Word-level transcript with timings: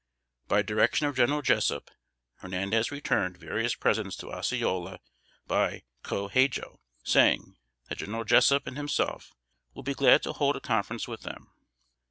By 0.47 0.63
direction 0.63 1.05
of 1.05 1.15
General 1.15 1.43
Jessup, 1.43 1.91
Hernandez 2.37 2.89
returned 2.91 3.37
various 3.37 3.75
presents 3.75 4.15
to 4.15 4.31
Osceola 4.33 4.99
by 5.45 5.83
Co 6.01 6.27
Hadjo, 6.27 6.79
saying, 7.03 7.55
that 7.87 7.99
General 7.99 8.23
Jessup 8.23 8.65
and 8.65 8.77
himself 8.77 9.35
would 9.75 9.85
be 9.85 9.93
glad 9.93 10.23
to 10.23 10.33
hold 10.33 10.55
a 10.55 10.59
conference 10.59 11.07
with 11.07 11.21
them. 11.21 11.51